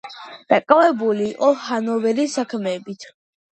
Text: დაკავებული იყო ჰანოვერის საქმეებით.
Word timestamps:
დაკავებული 0.53 1.27
იყო 1.35 1.51
ჰანოვერის 1.67 2.41
საქმეებით. 2.43 3.09